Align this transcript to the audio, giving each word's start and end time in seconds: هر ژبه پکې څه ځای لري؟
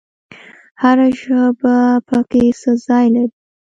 هر 0.81 0.97
ژبه 1.21 1.77
پکې 2.07 2.45
څه 2.59 2.71
ځای 2.85 3.05
لري؟ 3.15 3.33